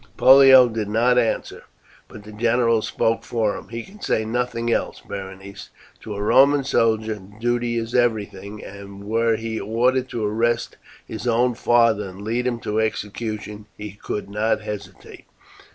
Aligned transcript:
Pollio 0.17 0.67
did 0.67 0.87
not 0.89 1.19
answer, 1.19 1.65
but 2.07 2.23
the 2.23 2.31
general 2.31 2.81
spoke 2.81 3.23
for 3.23 3.55
him. 3.55 3.67
"He 3.69 3.83
can 3.83 4.01
say 4.01 4.25
nothing 4.25 4.73
else, 4.73 4.99
Berenice. 4.99 5.69
To 6.01 6.15
a 6.15 6.23
Roman 6.23 6.63
soldier 6.63 7.21
duty 7.39 7.77
is 7.77 7.93
everything, 7.93 8.63
and 8.65 9.03
were 9.03 9.35
he 9.35 9.59
ordered 9.59 10.09
to 10.09 10.25
arrest 10.25 10.77
his 11.07 11.27
own 11.27 11.53
father 11.53 12.09
and 12.09 12.23
lead 12.23 12.47
him 12.47 12.59
to 12.61 12.79
execution 12.79 13.67
he 13.77 13.91
could 13.91 14.27
not 14.27 14.61
hesitate." 14.61 15.25